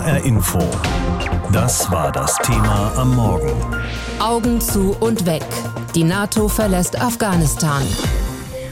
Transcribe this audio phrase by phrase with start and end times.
[0.00, 0.58] HR Info.
[1.52, 3.52] Das war das Thema am Morgen.
[4.18, 5.44] Augen zu und weg.
[5.94, 7.82] Die NATO verlässt Afghanistan.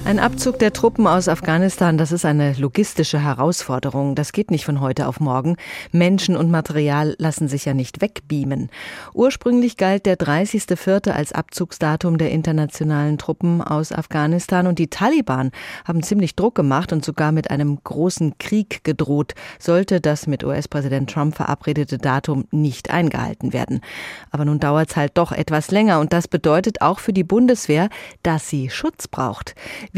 [0.08, 4.14] Ein Abzug der Truppen aus Afghanistan, das ist eine logistische Herausforderung.
[4.14, 5.59] Das geht nicht von heute auf morgen.
[5.92, 8.70] Menschen und Material lassen sich ja nicht wegbeamen.
[9.12, 11.10] Ursprünglich galt der 30.04.
[11.10, 15.50] als Abzugsdatum der internationalen Truppen aus Afghanistan und die Taliban
[15.84, 21.11] haben ziemlich Druck gemacht und sogar mit einem großen Krieg gedroht, sollte das mit US-Präsident
[21.11, 23.83] Trump verabredete Datum nicht eingehalten werden.
[24.30, 27.91] Aber nun dauert es halt doch etwas länger und das bedeutet auch für die Bundeswehr,
[28.22, 29.55] dass sie Schutz braucht.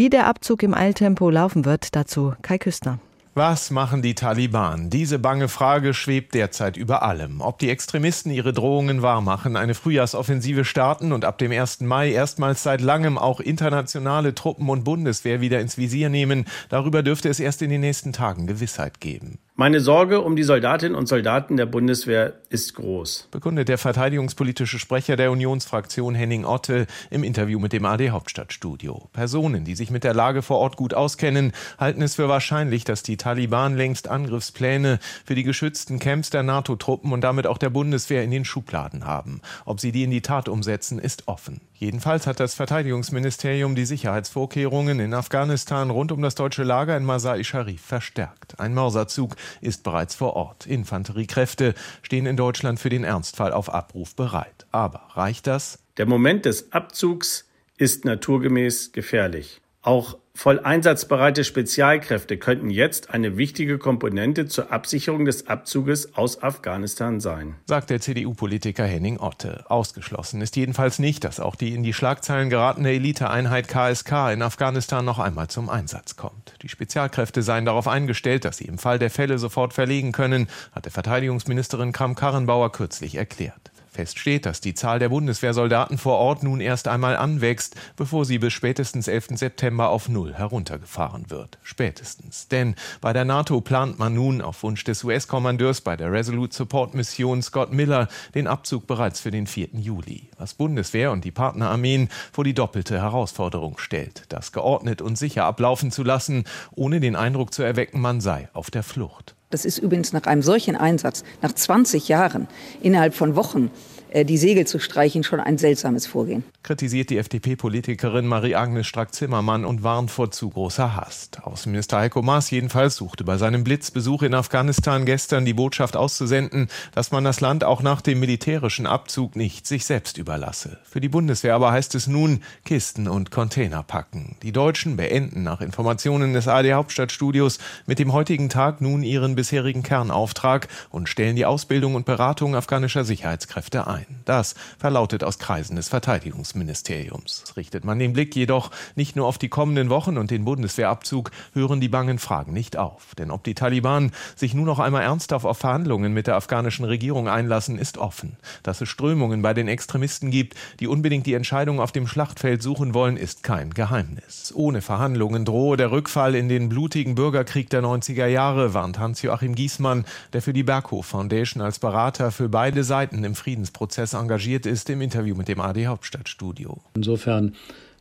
[0.08, 3.00] Der Abzug im Eiltempo laufen wird, dazu Kai Küstner.
[3.34, 4.90] Was machen die Taliban?
[4.90, 7.40] Diese bange Frage schwebt derzeit über allem.
[7.40, 11.82] Ob die Extremisten ihre Drohungen wahrmachen, eine Frühjahrsoffensive starten und ab dem 1.
[11.82, 17.28] Mai erstmals seit langem auch internationale Truppen und Bundeswehr wieder ins Visier nehmen, darüber dürfte
[17.28, 19.38] es erst in den nächsten Tagen Gewissheit geben.
[19.60, 23.28] Meine Sorge um die Soldatinnen und Soldaten der Bundeswehr ist groß.
[23.30, 29.10] Bekundet der verteidigungspolitische Sprecher der Unionsfraktion Henning Otte im Interview mit dem AD Hauptstadtstudio.
[29.12, 33.02] Personen, die sich mit der Lage vor Ort gut auskennen, halten es für wahrscheinlich, dass
[33.02, 38.24] die Taliban längst Angriffspläne für die geschützten Camps der NATO-Truppen und damit auch der Bundeswehr
[38.24, 39.42] in den Schubladen haben.
[39.66, 41.60] Ob sie die in die Tat umsetzen, ist offen.
[41.74, 47.42] Jedenfalls hat das Verteidigungsministerium die Sicherheitsvorkehrungen in Afghanistan rund um das deutsche Lager in Masai
[47.42, 48.60] Sharif verstärkt.
[48.60, 50.66] Ein Mörserzug ist bereits vor Ort.
[50.66, 54.66] Infanteriekräfte stehen in Deutschland für den Ernstfall auf Abruf bereit.
[54.70, 55.78] Aber reicht das?
[55.96, 59.60] Der Moment des Abzugs ist naturgemäß gefährlich.
[59.82, 67.18] Auch voll einsatzbereite Spezialkräfte könnten jetzt eine wichtige Komponente zur Absicherung des Abzuges aus Afghanistan
[67.18, 69.64] sein, sagt der CDU-Politiker Henning Otte.
[69.70, 75.02] Ausgeschlossen ist jedenfalls nicht, dass auch die in die Schlagzeilen geratene Eliteeinheit KSK in Afghanistan
[75.02, 76.54] noch einmal zum Einsatz kommt.
[76.60, 80.90] Die Spezialkräfte seien darauf eingestellt, dass sie im Fall der Fälle sofort verlegen können, hatte
[80.90, 83.69] Verteidigungsministerin Kram-Karrenbauer kürzlich erklärt.
[83.90, 88.38] Fest steht, dass die Zahl der Bundeswehrsoldaten vor Ort nun erst einmal anwächst, bevor sie
[88.38, 89.30] bis spätestens 11.
[89.34, 91.58] September auf Null heruntergefahren wird.
[91.62, 92.46] Spätestens.
[92.46, 96.94] Denn bei der NATO plant man nun auf Wunsch des US-Kommandeurs bei der Resolute Support
[96.94, 98.06] Mission Scott Miller
[98.36, 99.70] den Abzug bereits für den 4.
[99.72, 100.30] Juli.
[100.38, 105.90] Was Bundeswehr und die Partnerarmeen vor die doppelte Herausforderung stellt, das geordnet und sicher ablaufen
[105.90, 109.34] zu lassen, ohne den Eindruck zu erwecken, man sei auf der Flucht.
[109.50, 112.46] Das ist übrigens nach einem solchen Einsatz, nach 20 Jahren,
[112.80, 113.70] innerhalb von Wochen,
[114.12, 116.44] die Segel zu streichen, schon ein seltsames Vorgehen.
[116.62, 121.42] Kritisiert die FDP-Politikerin Marie-Agnes Strack-Zimmermann und warnt vor zu großer Hast.
[121.44, 127.12] Außenminister Heiko Maas jedenfalls suchte bei seinem Blitzbesuch in Afghanistan gestern die Botschaft auszusenden, dass
[127.12, 130.78] man das Land auch nach dem militärischen Abzug nicht sich selbst überlasse.
[130.84, 134.36] Für die Bundeswehr aber heißt es nun Kisten und Container packen.
[134.42, 139.82] Die Deutschen beenden nach Informationen des AD Hauptstadtstudios mit dem heutigen Tag nun ihren bisherigen
[139.82, 143.99] Kernauftrag und stellen die Ausbildung und Beratung afghanischer Sicherheitskräfte ein.
[144.24, 147.54] Das verlautet aus Kreisen des Verteidigungsministeriums.
[147.56, 151.80] Richtet man den Blick jedoch nicht nur auf die kommenden Wochen und den Bundeswehrabzug, hören
[151.80, 153.14] die bangen Fragen nicht auf.
[153.16, 157.28] Denn ob die Taliban sich nun noch einmal ernsthaft auf Verhandlungen mit der afghanischen Regierung
[157.28, 158.36] einlassen, ist offen.
[158.62, 162.94] Dass es Strömungen bei den Extremisten gibt, die unbedingt die Entscheidung auf dem Schlachtfeld suchen
[162.94, 164.52] wollen, ist kein Geheimnis.
[164.54, 170.04] Ohne Verhandlungen drohe der Rückfall in den blutigen Bürgerkrieg der 90er Jahre, warnt Hans-Joachim Giesmann,
[170.32, 175.00] der für die Berghof Foundation als Berater für beide Seiten im Friedensprozess engagiert ist, im
[175.00, 176.82] Interview mit dem AD Hauptstadtstudio.
[176.94, 177.54] Insofern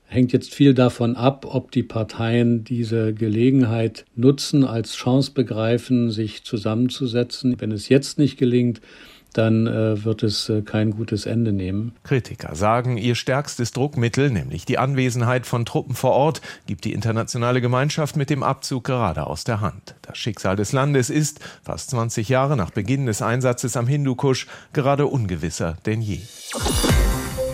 [0.05, 6.43] hängt jetzt viel davon ab, ob die Parteien diese Gelegenheit nutzen, als Chance begreifen, sich
[6.43, 7.61] zusammenzusetzen.
[7.61, 8.81] Wenn es jetzt nicht gelingt,
[9.33, 11.93] dann äh, wird es äh, kein gutes Ende nehmen.
[12.03, 17.61] Kritiker sagen, ihr stärkstes Druckmittel, nämlich die Anwesenheit von Truppen vor Ort, gibt die internationale
[17.61, 19.95] Gemeinschaft mit dem Abzug gerade aus der Hand.
[20.01, 25.05] Das Schicksal des Landes ist, fast 20 Jahre nach Beginn des Einsatzes am Hindukusch, gerade
[25.05, 26.19] ungewisser denn je.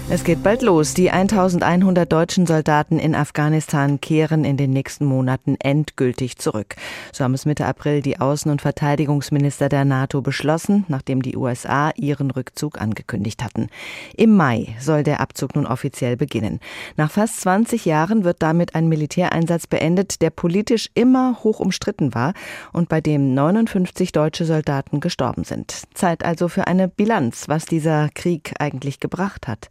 [0.08, 0.94] Es geht bald los.
[0.94, 6.76] Die 1100 deutschen Soldaten in Afghanistan kehren in den nächsten Monaten endgültig zurück.
[7.12, 11.90] So haben es Mitte April die Außen- und Verteidigungsminister der NATO beschlossen, nachdem die USA
[11.96, 13.68] ihren Rückzug angekündigt hatten.
[14.16, 16.60] Im Mai soll der Abzug nun offiziell beginnen.
[16.98, 22.36] Nach fast 20 Jahren wird damit ein Militäreinsatz beendet, der politisch immer hoch umstritten war
[22.74, 25.82] und bei dem 59 deutsche Soldaten gestorben sind.
[25.96, 29.70] Zeit also für eine Bilanz, was dieser Krieg eigentlich gebracht hat.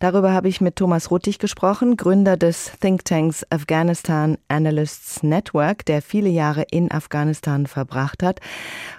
[0.00, 6.28] Darüber habe ich mit Thomas Ruttig gesprochen, Gründer des Thinktanks Afghanistan Analysts Network, der viele
[6.28, 8.40] Jahre in Afghanistan verbracht hat.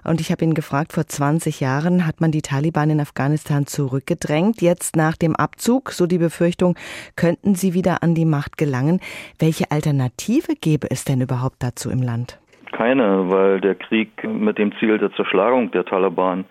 [0.03, 4.61] Und ich habe ihn gefragt, vor 20 Jahren hat man die Taliban in Afghanistan zurückgedrängt.
[4.61, 6.75] Jetzt nach dem Abzug, so die Befürchtung,
[7.15, 8.99] könnten sie wieder an die Macht gelangen.
[9.39, 12.39] Welche Alternative gäbe es denn überhaupt dazu im Land?
[12.71, 16.45] Keine, weil der Krieg mit dem Ziel der Zerschlagung der Taliban,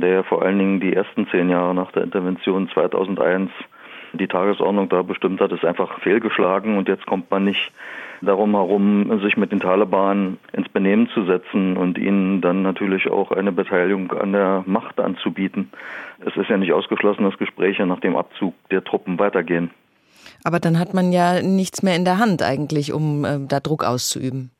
[0.00, 3.50] der vor allen Dingen die ersten zehn Jahre nach der Intervention 2001
[4.14, 7.72] die Tagesordnung da bestimmt hat, ist einfach fehlgeschlagen und jetzt kommt man nicht
[8.20, 13.30] darum herum, sich mit den Taliban ins Benehmen zu setzen und ihnen dann natürlich auch
[13.30, 15.70] eine Beteiligung an der Macht anzubieten.
[16.24, 19.70] Es ist ja nicht ausgeschlossen, dass Gespräche nach dem Abzug der Truppen weitergehen.
[20.44, 23.84] Aber dann hat man ja nichts mehr in der Hand eigentlich, um äh, da Druck
[23.84, 24.50] auszuüben.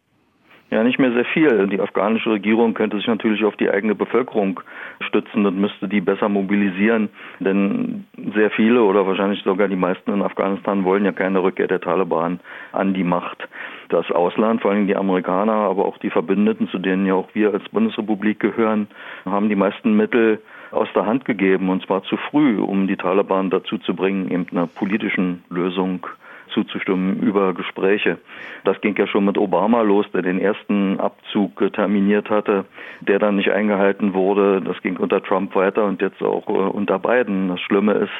[0.70, 1.66] Ja, nicht mehr sehr viel.
[1.68, 4.60] Die afghanische Regierung könnte sich natürlich auf die eigene Bevölkerung
[5.00, 7.08] stützen und müsste die besser mobilisieren.
[7.40, 8.04] Denn
[8.34, 12.40] sehr viele oder wahrscheinlich sogar die meisten in Afghanistan wollen ja keine Rückkehr der Taliban
[12.72, 13.48] an die Macht.
[13.88, 17.54] Das Ausland, vor allem die Amerikaner, aber auch die Verbündeten, zu denen ja auch wir
[17.54, 18.88] als Bundesrepublik gehören,
[19.24, 23.48] haben die meisten Mittel aus der Hand gegeben und zwar zu früh, um die Taliban
[23.48, 26.06] dazu zu bringen, eben einer politischen Lösung
[26.48, 28.18] zuzustimmen über Gespräche.
[28.64, 32.64] Das ging ja schon mit Obama los, der den ersten Abzug terminiert hatte,
[33.00, 34.60] der dann nicht eingehalten wurde.
[34.60, 37.48] Das ging unter Trump weiter und jetzt auch äh, unter Biden.
[37.48, 38.12] Das Schlimme ist,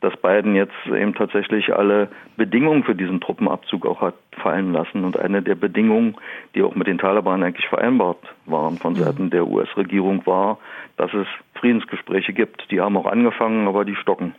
[0.00, 5.04] dass Biden jetzt eben tatsächlich alle Bedingungen für diesen Truppenabzug auch hat fallen lassen.
[5.04, 6.16] Und eine der Bedingungen,
[6.54, 8.98] die auch mit den Taliban eigentlich vereinbart waren von mhm.
[8.98, 10.58] Seiten der US-Regierung, war,
[10.96, 11.26] dass es
[11.60, 12.70] Friedensgespräche gibt.
[12.70, 14.34] Die haben auch angefangen, aber die stocken.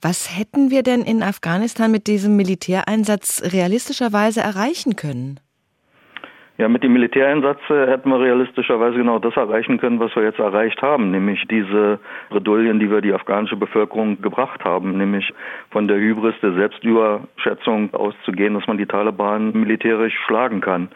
[0.00, 5.40] Was hätten wir denn in Afghanistan mit diesem Militäreinsatz realistischerweise erreichen können?
[6.56, 10.38] Ja, mit dem Militäreinsatz äh, hätten wir realistischerweise genau das erreichen können, was wir jetzt
[10.38, 11.98] erreicht haben, nämlich diese
[12.30, 15.34] Bredouillen, die wir die afghanische Bevölkerung gebracht haben, nämlich
[15.70, 20.90] von der Hybris der Selbstüberschätzung auszugehen, dass man die Taliban militärisch schlagen kann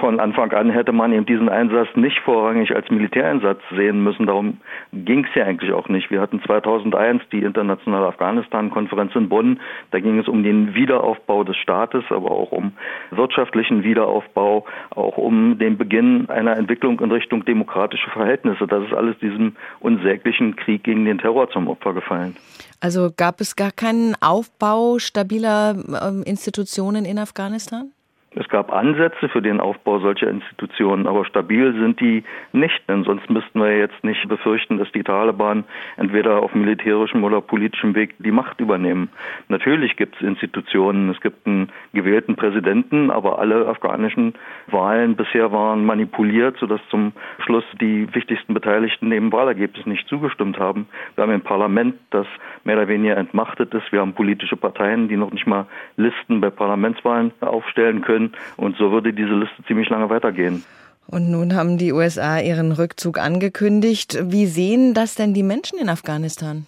[0.00, 4.26] von Anfang an hätte man eben diesen Einsatz nicht vorrangig als Militäreinsatz sehen müssen.
[4.26, 4.58] Darum
[4.92, 6.10] ging es ja eigentlich auch nicht.
[6.10, 9.60] Wir hatten 2001 die internationale Afghanistan-Konferenz in Bonn.
[9.92, 12.72] Da ging es um den Wiederaufbau des Staates, aber auch um
[13.10, 18.66] wirtschaftlichen Wiederaufbau, auch um den Beginn einer Entwicklung in Richtung demokratische Verhältnisse.
[18.66, 22.36] Das ist alles diesem unsäglichen Krieg gegen den Terror zum Opfer gefallen.
[22.80, 27.92] Also gab es gar keinen Aufbau stabiler äh, Institutionen in Afghanistan?
[28.36, 32.22] Es gab Ansätze für den Aufbau solcher Institutionen, aber stabil sind die
[32.52, 35.64] nicht, denn sonst müssten wir jetzt nicht befürchten, dass die Taliban
[35.96, 39.08] entweder auf militärischem oder politischem Weg die Macht übernehmen.
[39.48, 44.34] Natürlich gibt es Institutionen, es gibt einen gewählten Präsidenten, aber alle afghanischen
[44.68, 50.86] Wahlen bisher waren manipuliert, sodass zum Schluss die wichtigsten Beteiligten dem Wahlergebnis nicht zugestimmt haben.
[51.16, 52.28] Wir haben ein Parlament, das
[52.62, 53.90] mehr oder weniger entmachtet ist.
[53.90, 55.66] Wir haben politische Parteien, die noch nicht mal
[55.96, 58.32] Listen bei Parlamentswahlen aufstellen können können.
[58.56, 60.64] Und so würde diese Liste ziemlich lange weitergehen.
[61.06, 64.18] Und nun haben die USA ihren Rückzug angekündigt.
[64.22, 66.66] Wie sehen das denn die Menschen in Afghanistan?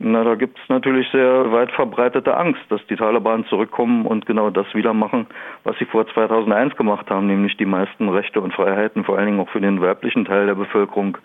[0.00, 4.48] Na, da gibt es natürlich sehr weit verbreitete Angst, dass die Taliban zurückkommen und genau
[4.48, 5.26] das wieder machen,
[5.64, 9.40] was sie vor 2001 gemacht haben, nämlich die meisten Rechte und Freiheiten, vor allen Dingen
[9.40, 11.18] auch für den weiblichen Teil der Bevölkerung,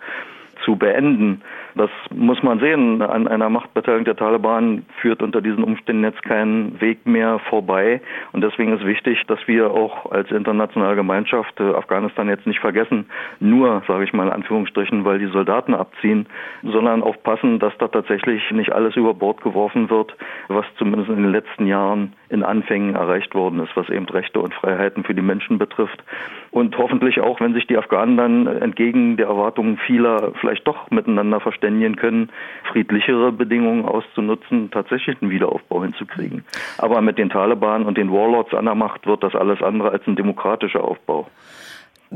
[0.64, 1.42] zu beenden.
[1.74, 3.02] Das muss man sehen.
[3.02, 8.00] An einer Machtbeteiligung der Taliban führt unter diesen Umständen jetzt kein Weg mehr vorbei.
[8.32, 13.06] Und deswegen ist wichtig, dass wir auch als internationale Gemeinschaft äh, Afghanistan jetzt nicht vergessen,
[13.40, 16.26] nur, sage ich mal in Anführungsstrichen, weil die Soldaten abziehen,
[16.62, 20.16] sondern aufpassen, dass da tatsächlich nicht alles über Bord geworfen wird,
[20.48, 24.52] was zumindest in den letzten Jahren in Anfängen erreicht worden ist, was eben Rechte und
[24.52, 26.02] Freiheiten für die Menschen betrifft.
[26.50, 31.40] Und hoffentlich auch, wenn sich die Afghanen dann entgegen der Erwartungen vieler vielleicht doch miteinander
[31.40, 32.30] verständigen können,
[32.70, 36.44] friedlichere Bedingungen auszunutzen, tatsächlich einen Wiederaufbau hinzukriegen.
[36.78, 40.06] Aber mit den Taliban und den Warlords an der Macht wird das alles andere als
[40.06, 41.28] ein demokratischer Aufbau.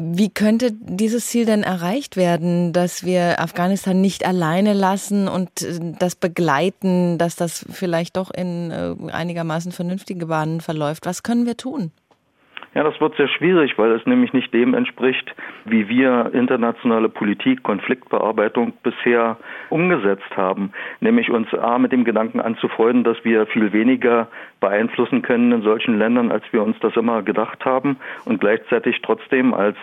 [0.00, 5.92] Wie könnte dieses Ziel denn erreicht werden, dass wir Afghanistan nicht alleine lassen und äh,
[5.98, 11.04] das begleiten, dass das vielleicht doch in äh, einigermaßen vernünftige Bahnen verläuft?
[11.04, 11.90] Was können wir tun?
[12.74, 15.34] Ja, das wird sehr schwierig, weil es nämlich nicht dem entspricht,
[15.64, 19.36] wie wir internationale Politik, Konfliktbearbeitung bisher
[19.70, 20.72] umgesetzt haben.
[21.00, 24.28] Nämlich uns A mit dem Gedanken anzufreunden, dass wir viel weniger
[24.60, 29.54] beeinflussen können in solchen Ländern, als wir uns das immer gedacht haben und gleichzeitig trotzdem
[29.54, 29.76] als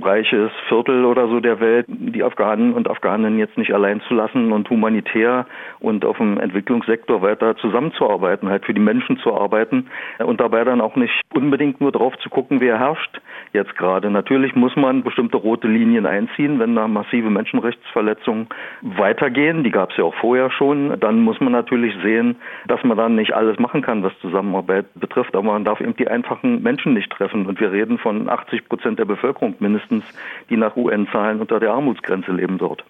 [0.00, 4.52] reiches Viertel oder so der Welt die Afghanen und Afghaninnen jetzt nicht allein zu lassen
[4.52, 5.46] und humanitär
[5.80, 10.80] und auf dem Entwicklungssektor weiter zusammenzuarbeiten, halt für die Menschen zu arbeiten und dabei dann
[10.80, 13.20] auch nicht unbedingt nur drauf zu gucken, wer herrscht
[13.52, 14.10] jetzt gerade.
[14.10, 18.48] Natürlich muss man bestimmte rote Linien einziehen, wenn da massive Menschenrechtsverletzungen
[18.82, 19.64] weitergehen.
[19.64, 20.98] Die gab es ja auch vorher schon.
[21.00, 25.34] Dann muss man natürlich sehen, dass man dann nicht alles machen kann, was Zusammenarbeit betrifft.
[25.34, 27.46] Aber man darf eben die einfachen Menschen nicht treffen.
[27.46, 30.04] Und wir reden von 80 Prozent der Bevölkerung mindestens,
[30.50, 32.84] die nach UN-Zahlen unter der Armutsgrenze leben dort.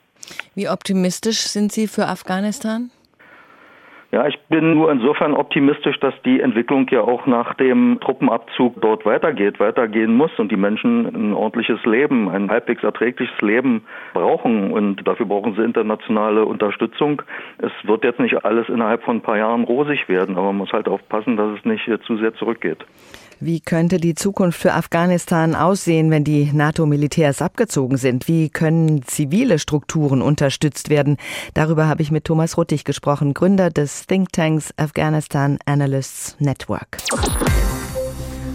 [0.54, 2.90] Wie optimistisch sind Sie für Afghanistan?
[4.10, 9.04] Ja, ich bin nur insofern optimistisch, dass die Entwicklung ja auch nach dem Truppenabzug dort
[9.04, 13.84] weitergeht, weitergehen muss und die Menschen ein ordentliches Leben, ein halbwegs erträgliches Leben
[14.14, 17.20] brauchen und dafür brauchen sie internationale Unterstützung.
[17.58, 20.72] Es wird jetzt nicht alles innerhalb von ein paar Jahren rosig werden, aber man muss
[20.72, 22.78] halt aufpassen, dass es nicht zu sehr zurückgeht.
[23.40, 28.26] Wie könnte die Zukunft für Afghanistan aussehen, wenn die NATO-Militärs abgezogen sind?
[28.26, 31.18] Wie können zivile Strukturen unterstützt werden?
[31.54, 36.98] Darüber habe ich mit Thomas Ruttig gesprochen, Gründer des Thinktanks Afghanistan Analysts Network.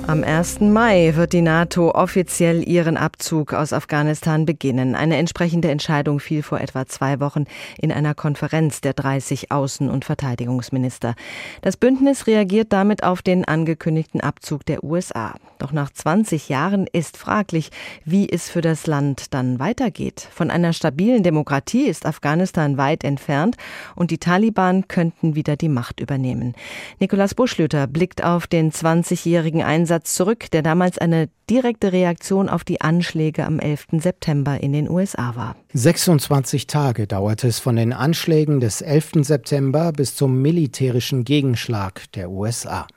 [0.05, 0.60] Am 1.
[0.60, 4.95] Mai wird die NATO offiziell ihren Abzug aus Afghanistan beginnen.
[4.95, 7.45] Eine entsprechende Entscheidung fiel vor etwa zwei Wochen
[7.77, 11.15] in einer Konferenz der 30 Außen- und Verteidigungsminister.
[11.62, 15.36] Das Bündnis reagiert damit auf den angekündigten Abzug der USA.
[15.57, 17.69] Doch nach 20 Jahren ist fraglich,
[18.03, 20.27] wie es für das Land dann weitergeht.
[20.33, 23.55] Von einer stabilen Demokratie ist Afghanistan weit entfernt
[23.95, 26.55] und die Taliban könnten wieder die Macht übernehmen.
[27.00, 32.63] Nikolaus Buschlüter blickt auf den 20-jährigen Einsatz Einsatz zurück, der damals eine direkte Reaktion auf
[32.63, 34.00] die Anschläge am 11.
[34.00, 35.55] September in den USA war.
[35.73, 39.12] 26 Tage dauerte es von den Anschlägen des 11.
[39.21, 42.88] September bis zum militärischen Gegenschlag der USA.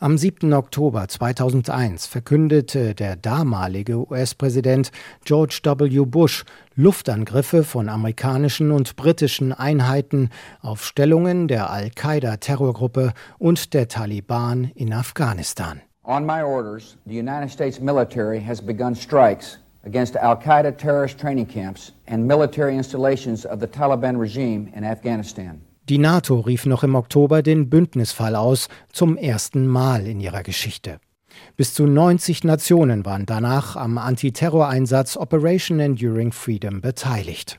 [0.00, 0.52] Am 7.
[0.54, 4.90] Oktober 2001 verkündete der damalige US-Präsident
[5.24, 6.04] George W.
[6.04, 14.92] Bush Luftangriffe von amerikanischen und britischen Einheiten auf Stellungen der Al-Qaida-Terrorgruppe und der Taliban in
[14.92, 15.80] Afghanistan.
[16.06, 19.56] On my orders, the United States military has begun strikes
[19.86, 25.62] against Al Qaeda terrorist training camps and military installations of the Taliban regime in Afghanistan.
[25.88, 30.98] Die NATO rief noch im Oktober den Bündnisfall aus, zum ersten Mal in ihrer Geschichte.
[31.56, 37.58] Bis zu 90 Nationen waren danach am Antiterroreinsatz Operation Enduring Freedom beteiligt.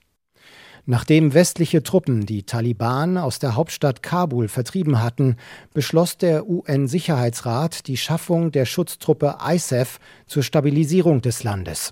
[0.88, 5.36] Nachdem westliche Truppen die Taliban aus der Hauptstadt Kabul vertrieben hatten,
[5.74, 11.92] beschloss der UN-Sicherheitsrat die Schaffung der Schutztruppe ISAF zur Stabilisierung des Landes.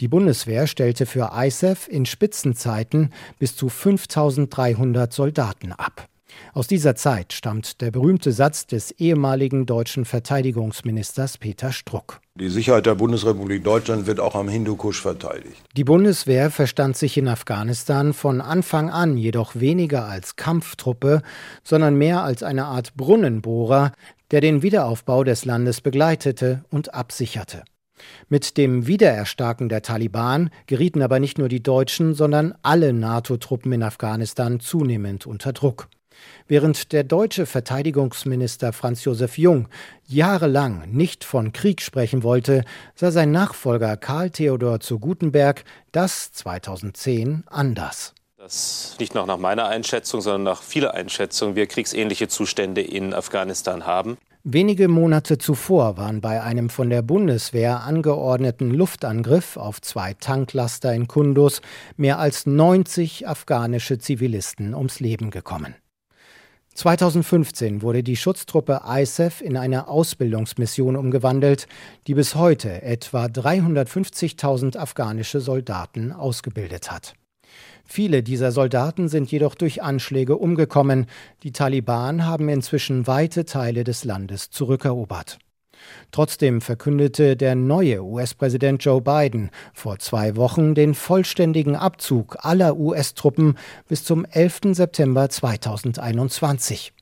[0.00, 6.09] Die Bundeswehr stellte für ISAF in Spitzenzeiten bis zu 5300 Soldaten ab.
[6.52, 12.20] Aus dieser Zeit stammt der berühmte Satz des ehemaligen deutschen Verteidigungsministers Peter Struck.
[12.34, 15.62] Die Sicherheit der Bundesrepublik Deutschland wird auch am Hindukusch verteidigt.
[15.76, 21.22] Die Bundeswehr verstand sich in Afghanistan von Anfang an jedoch weniger als Kampftruppe,
[21.64, 23.92] sondern mehr als eine Art Brunnenbohrer,
[24.30, 27.64] der den Wiederaufbau des Landes begleitete und absicherte.
[28.28, 33.82] Mit dem Wiedererstarken der Taliban gerieten aber nicht nur die Deutschen, sondern alle NATO-Truppen in
[33.82, 35.88] Afghanistan zunehmend unter Druck.
[36.48, 39.68] Während der deutsche Verteidigungsminister Franz Josef Jung
[40.06, 42.64] jahrelang nicht von Krieg sprechen wollte,
[42.94, 48.14] sah sein Nachfolger Karl Theodor zu Gutenberg das 2010 anders.
[48.36, 53.86] Das nicht nur nach meiner Einschätzung, sondern nach vieler Einschätzung wir kriegsähnliche Zustände in Afghanistan
[53.86, 54.16] haben.
[54.42, 61.06] Wenige Monate zuvor waren bei einem von der Bundeswehr angeordneten Luftangriff auf zwei Tanklaster in
[61.06, 61.60] Kunduz
[61.98, 65.74] mehr als 90 afghanische Zivilisten ums Leben gekommen.
[66.80, 71.66] 2015 wurde die Schutztruppe ISAF in eine Ausbildungsmission umgewandelt,
[72.06, 77.12] die bis heute etwa 350.000 afghanische Soldaten ausgebildet hat.
[77.84, 81.04] Viele dieser Soldaten sind jedoch durch Anschläge umgekommen.
[81.42, 85.38] Die Taliban haben inzwischen weite Teile des Landes zurückerobert.
[86.12, 93.56] Trotzdem verkündete der neue US-Präsident Joe Biden vor zwei Wochen den vollständigen Abzug aller US-Truppen
[93.88, 94.60] bis zum 11.
[94.72, 96.92] September 2021.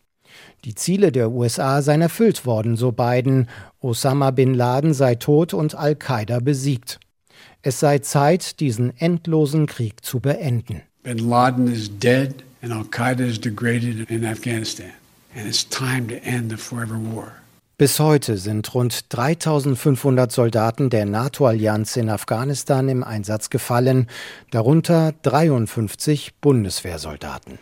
[0.65, 3.49] Die Ziele der USA seien erfüllt worden, so Biden.
[3.81, 6.99] Osama bin Laden sei tot und Al-Qaida besiegt.
[7.63, 10.83] Es sei Zeit, diesen endlosen Krieg zu beenden.
[11.03, 14.91] Bin Laden is dead and Al-Qaida is degraded in Afghanistan.
[15.37, 17.33] And it's time to end the forever war.
[17.79, 24.09] Bis heute sind rund 3500 Soldaten der NATO-Allianz in Afghanistan im Einsatz gefallen,
[24.51, 27.61] darunter 53 Bundeswehrsoldaten.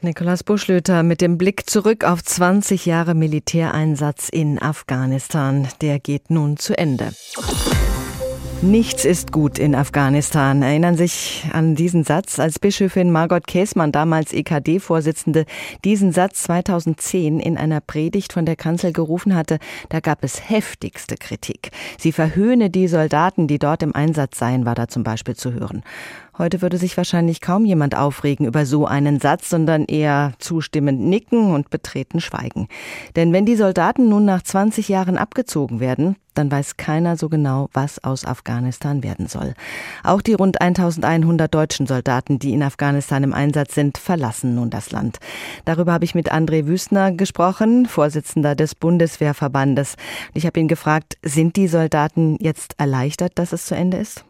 [0.00, 5.66] Nikolaus Buschlöter mit dem Blick zurück auf 20 Jahre Militäreinsatz in Afghanistan.
[5.80, 7.10] Der geht nun zu Ende.
[8.60, 10.62] Nichts ist gut in Afghanistan.
[10.62, 15.44] Erinnern sich an diesen Satz, als Bischöfin Margot Käßmann, damals EKD-Vorsitzende,
[15.84, 19.60] diesen Satz 2010 in einer Predigt von der Kanzel gerufen hatte,
[19.90, 21.70] da gab es heftigste Kritik.
[21.98, 25.84] Sie verhöhne die Soldaten, die dort im Einsatz seien, war da zum Beispiel zu hören.
[26.38, 31.52] Heute würde sich wahrscheinlich kaum jemand aufregen über so einen Satz, sondern eher zustimmend nicken
[31.52, 32.68] und betreten schweigen.
[33.16, 37.68] Denn wenn die Soldaten nun nach 20 Jahren abgezogen werden, dann weiß keiner so genau,
[37.72, 39.54] was aus Afghanistan werden soll.
[40.04, 44.92] Auch die rund 1100 deutschen Soldaten, die in Afghanistan im Einsatz sind, verlassen nun das
[44.92, 45.18] Land.
[45.64, 49.96] Darüber habe ich mit André Wüstner gesprochen, Vorsitzender des Bundeswehrverbandes.
[50.34, 54.24] Ich habe ihn gefragt, sind die Soldaten jetzt erleichtert, dass es zu Ende ist?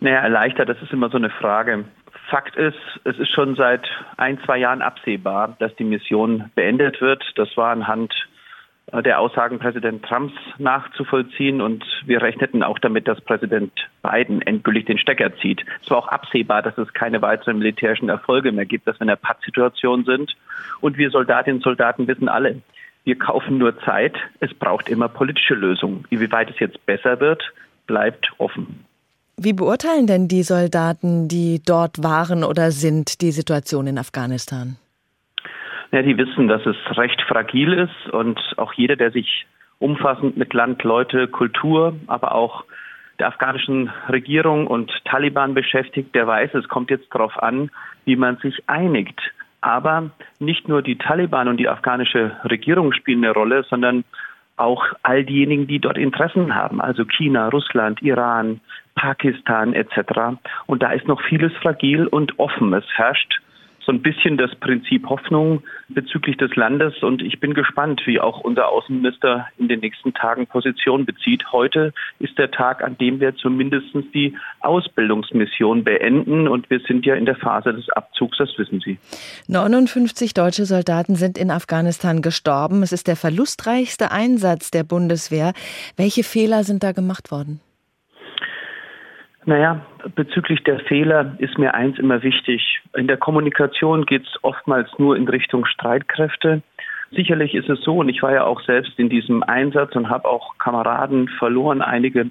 [0.00, 1.84] Naja, erleichtert, das ist immer so eine Frage.
[2.28, 7.22] Fakt ist, es ist schon seit ein, zwei Jahren absehbar, dass die Mission beendet wird.
[7.36, 8.14] Das war anhand
[8.92, 14.86] äh, der Aussagen Präsident Trumps nachzuvollziehen und wir rechneten auch damit, dass Präsident Biden endgültig
[14.86, 15.64] den Stecker zieht.
[15.82, 19.10] Es war auch absehbar, dass es keine weiteren militärischen Erfolge mehr gibt, dass wir in
[19.10, 20.34] einer Pattsituation sind
[20.80, 22.62] und wir Soldatinnen und Soldaten wissen alle,
[23.04, 26.06] wir kaufen nur Zeit, es braucht immer politische Lösungen.
[26.08, 27.52] Inwieweit es jetzt besser wird,
[27.86, 28.86] bleibt offen.
[29.36, 34.76] Wie beurteilen denn die Soldaten, die dort waren oder sind, die Situation in Afghanistan?
[35.90, 39.46] Ja, die wissen, dass es recht fragil ist und auch jeder, der sich
[39.78, 42.64] umfassend mit Land, Leute, Kultur, aber auch
[43.18, 47.70] der afghanischen Regierung und Taliban beschäftigt, der weiß, es kommt jetzt darauf an,
[48.04, 49.20] wie man sich einigt.
[49.60, 50.10] Aber
[50.40, 54.04] nicht nur die Taliban und die afghanische Regierung spielen eine Rolle, sondern
[54.56, 58.60] auch all diejenigen, die dort Interessen haben, also China, Russland, Iran,
[58.94, 60.38] Pakistan etc.
[60.66, 62.72] Und da ist noch vieles fragil und offen.
[62.72, 63.40] Es herrscht
[63.84, 67.02] so ein bisschen das Prinzip Hoffnung bezüglich des Landes.
[67.02, 71.52] Und ich bin gespannt, wie auch unser Außenminister in den nächsten Tagen Position bezieht.
[71.52, 76.48] Heute ist der Tag, an dem wir zumindest die Ausbildungsmission beenden.
[76.48, 78.98] Und wir sind ja in der Phase des Abzugs, das wissen Sie.
[79.48, 82.82] 59 deutsche Soldaten sind in Afghanistan gestorben.
[82.82, 85.52] Es ist der verlustreichste Einsatz der Bundeswehr.
[85.96, 87.60] Welche Fehler sind da gemacht worden?
[89.46, 89.80] Naja,
[90.14, 92.80] bezüglich der Fehler ist mir eins immer wichtig.
[92.96, 96.62] In der Kommunikation geht es oftmals nur in Richtung Streitkräfte.
[97.10, 100.28] Sicherlich ist es so, und ich war ja auch selbst in diesem Einsatz und habe
[100.28, 101.82] auch Kameraden verloren.
[101.82, 102.30] Einige,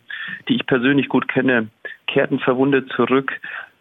[0.49, 1.67] die ich persönlich gut kenne,
[2.07, 3.31] kehrten verwundet zurück.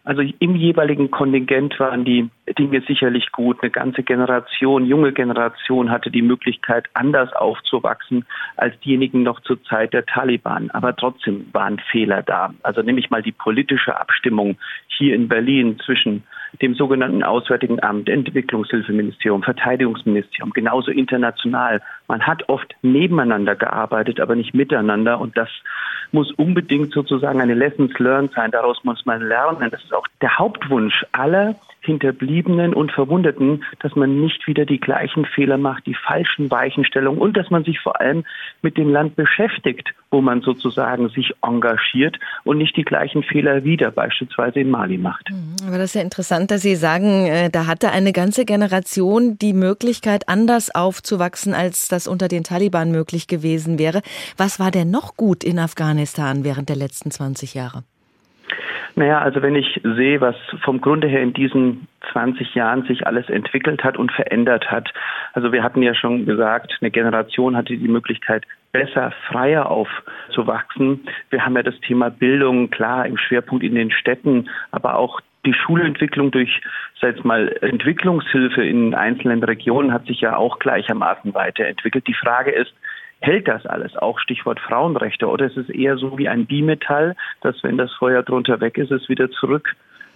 [0.05, 2.29] Also im jeweiligen Kontingent waren die
[2.59, 3.59] Dinge sicherlich gut.
[3.61, 8.25] Eine ganze Generation, junge Generation hatte die Möglichkeit, anders aufzuwachsen
[8.57, 10.69] als diejenigen noch zur Zeit der Taliban.
[10.71, 12.53] Aber trotzdem waren Fehler da.
[12.63, 14.57] Also nehme ich mal die politische Abstimmung
[14.87, 16.23] hier in Berlin zwischen
[16.61, 21.81] dem sogenannten Auswärtigen Amt, Entwicklungshilfeministerium, Verteidigungsministerium, genauso international.
[22.07, 25.19] Man hat oft nebeneinander gearbeitet, aber nicht miteinander.
[25.19, 25.49] Und das
[26.11, 28.51] muss unbedingt sozusagen eine Lessons learned sein.
[28.51, 29.69] Daraus muss man lernen.
[29.71, 35.25] Das ist auch der Hauptwunsch aller Hinterbliebenen und Verwundeten, dass man nicht wieder die gleichen
[35.25, 38.23] Fehler macht, die falschen Weichenstellungen und dass man sich vor allem
[38.61, 43.91] mit dem Land beschäftigt, wo man sozusagen sich engagiert und nicht die gleichen Fehler wieder
[43.91, 45.29] beispielsweise in Mali macht.
[45.29, 45.67] Mhm.
[45.67, 49.53] Aber das ist ja interessant, dass Sie sagen, äh, da hatte eine ganze Generation die
[49.53, 54.01] Möglichkeit, anders aufzuwachsen, als das unter den Taliban möglich gewesen wäre.
[54.37, 57.83] Was war denn noch gut in Afghanistan während der letzten 20 Jahre?
[58.95, 63.27] Naja, also wenn ich sehe, was vom Grunde her in diesen 20 Jahren sich alles
[63.27, 64.93] entwickelt hat und verändert hat.
[65.33, 71.07] Also wir hatten ja schon gesagt, eine Generation hatte die Möglichkeit, besser, freier aufzuwachsen.
[71.29, 75.53] Wir haben ja das Thema Bildung, klar, im Schwerpunkt in den Städten, aber auch die
[75.53, 76.61] Schulentwicklung durch,
[77.01, 82.07] sag ich mal, Entwicklungshilfe in einzelnen Regionen hat sich ja auch gleichermaßen weiterentwickelt.
[82.07, 82.73] Die Frage ist,
[83.19, 87.63] hält das alles, auch Stichwort Frauenrechte, oder ist es eher so wie ein Bimetall, dass
[87.63, 89.31] wenn das Feuer drunter weg ist, es wieder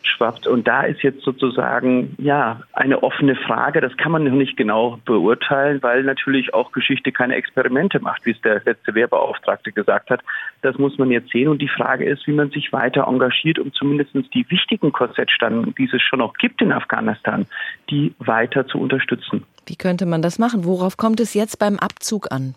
[0.07, 0.47] zurückschwappt.
[0.47, 3.81] Und da ist jetzt sozusagen, ja, eine offene Frage.
[3.81, 8.31] Das kann man noch nicht genau beurteilen, weil natürlich auch Geschichte keine Experimente macht, wie
[8.31, 10.21] es der letzte Wehrbeauftragte gesagt hat.
[10.61, 11.47] Das muss man jetzt sehen.
[11.47, 15.89] Und die Frage ist, wie man sich weiter engagiert, um zumindest die wichtigen Korsettstanden, die
[15.91, 17.45] es schon noch gibt in Afghanistan,
[17.89, 19.43] die weiter zu unterstützen.
[19.65, 20.65] Wie könnte man das machen?
[20.65, 22.55] Worauf kommt es jetzt beim Abzug an?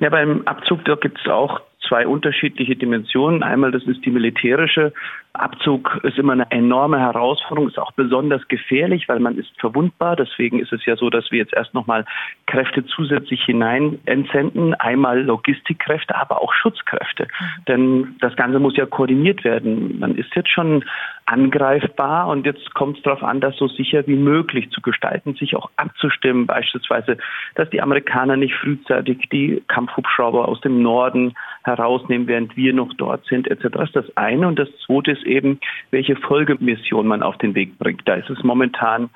[0.00, 3.42] Ja, beim Abzug, gibt es auch zwei unterschiedliche Dimensionen.
[3.42, 4.92] Einmal, das ist die militärische.
[5.32, 10.14] Abzug ist immer eine enorme Herausforderung, ist auch besonders gefährlich, weil man ist verwundbar.
[10.14, 12.04] Deswegen ist es ja so, dass wir jetzt erst nochmal
[12.46, 14.74] Kräfte zusätzlich hinein entsenden.
[14.74, 17.24] Einmal Logistikkräfte, aber auch Schutzkräfte.
[17.24, 17.64] Mhm.
[17.66, 19.98] Denn das Ganze muss ja koordiniert werden.
[19.98, 20.84] Man ist jetzt schon
[21.26, 25.56] angreifbar und jetzt kommt es darauf an, das so sicher wie möglich zu gestalten, sich
[25.56, 27.16] auch abzustimmen, beispielsweise,
[27.54, 31.34] dass die Amerikaner nicht frühzeitig die Kampfhubschrauber aus dem Norden
[31.64, 33.68] herausnehmen, während wir noch dort sind, etc.
[33.72, 34.46] Das ist das eine.
[34.46, 35.60] Und das zweite ist eben,
[35.90, 38.02] welche Folgemission man auf den Weg bringt.
[38.06, 39.08] Da ist es momentan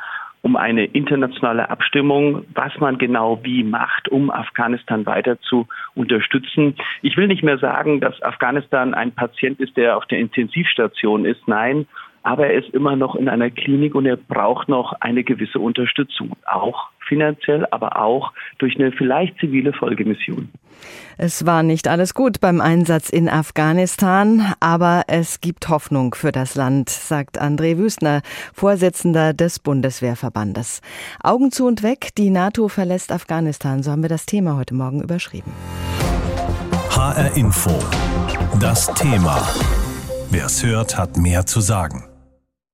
[0.43, 6.75] um eine internationale Abstimmung, was man genau wie macht, um Afghanistan weiter zu unterstützen.
[7.03, 11.47] Ich will nicht mehr sagen, dass Afghanistan ein Patient ist, der auf der Intensivstation ist.
[11.49, 11.87] Nein,
[12.23, 16.37] aber er ist immer noch in einer Klinik und er braucht noch eine gewisse Unterstützung,
[16.47, 20.49] auch finanziell, aber auch durch eine vielleicht zivile Folgemission.
[21.17, 26.55] Es war nicht alles gut beim Einsatz in Afghanistan, aber es gibt Hoffnung für das
[26.55, 28.23] Land, sagt André Wüstner,
[28.55, 30.81] Vorsitzender des Bundeswehrverbandes.
[31.23, 35.03] Augen zu und weg, die NATO verlässt Afghanistan, so haben wir das Thema heute Morgen
[35.03, 35.53] überschrieben.
[36.91, 37.71] HR Info.
[38.61, 39.43] Das Thema.
[40.31, 42.05] Wer es hört, hat mehr zu sagen.